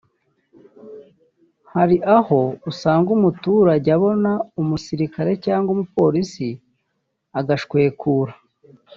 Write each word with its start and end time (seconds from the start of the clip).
Hari 1.73 1.95
aho 2.17 2.41
usanga 2.71 3.09
umuturage 3.17 3.89
abona 3.97 4.31
umusirikare 4.61 5.31
cyangwa 5.45 5.69
umupolisi 5.75 6.47
agashwekura 7.39 8.33